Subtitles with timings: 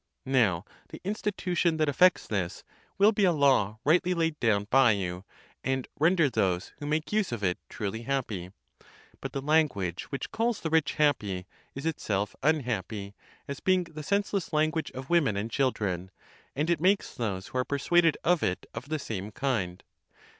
[0.25, 2.63] Now the institution, that effects this,
[2.97, 5.25] will be a law rightly laid down by you,
[5.63, 8.49] and render those, who make use of it, truly happy.
[9.19, 11.45] But the language, which calls the rich happy,
[11.75, 13.13] is itself unhappy,
[13.47, 16.09] as being the senseless language of women and children;
[16.55, 19.83] and it makes those who are persuaded of it of the same kind.!